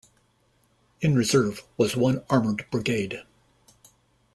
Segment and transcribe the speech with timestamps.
[1.01, 3.21] In reserve was one armored brigade.